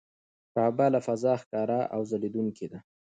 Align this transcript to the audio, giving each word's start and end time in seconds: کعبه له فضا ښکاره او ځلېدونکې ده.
کعبه 0.55 0.85
له 0.93 0.99
فضا 1.07 1.33
ښکاره 1.41 1.79
او 1.93 2.01
ځلېدونکې 2.09 2.65
ده. 2.71 2.79